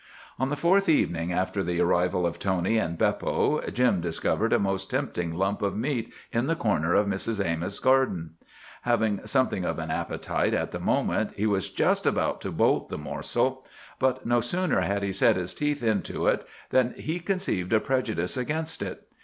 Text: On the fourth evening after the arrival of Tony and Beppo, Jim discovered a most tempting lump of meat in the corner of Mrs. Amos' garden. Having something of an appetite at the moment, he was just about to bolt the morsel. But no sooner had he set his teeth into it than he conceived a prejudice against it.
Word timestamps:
On 0.39 0.49
the 0.49 0.55
fourth 0.57 0.89
evening 0.89 1.31
after 1.31 1.63
the 1.63 1.79
arrival 1.79 2.25
of 2.25 2.39
Tony 2.39 2.79
and 2.79 2.97
Beppo, 2.97 3.61
Jim 3.71 4.01
discovered 4.01 4.51
a 4.51 4.57
most 4.57 4.89
tempting 4.89 5.35
lump 5.35 5.61
of 5.61 5.77
meat 5.77 6.11
in 6.31 6.47
the 6.47 6.55
corner 6.55 6.95
of 6.95 7.05
Mrs. 7.05 7.39
Amos' 7.45 7.77
garden. 7.77 8.31
Having 8.81 9.27
something 9.27 9.63
of 9.63 9.77
an 9.77 9.91
appetite 9.91 10.55
at 10.55 10.71
the 10.71 10.79
moment, 10.79 11.33
he 11.35 11.45
was 11.45 11.69
just 11.69 12.07
about 12.07 12.41
to 12.41 12.51
bolt 12.51 12.89
the 12.89 12.97
morsel. 12.97 13.63
But 13.99 14.25
no 14.25 14.41
sooner 14.41 14.81
had 14.81 15.03
he 15.03 15.13
set 15.13 15.35
his 15.35 15.53
teeth 15.53 15.83
into 15.83 16.25
it 16.25 16.47
than 16.71 16.93
he 16.97 17.19
conceived 17.19 17.71
a 17.71 17.79
prejudice 17.79 18.35
against 18.35 18.81
it. 18.81 19.07